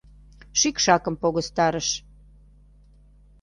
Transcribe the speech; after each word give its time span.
Шӱкшакым 0.59 1.15
погыстарыш. 1.21 1.89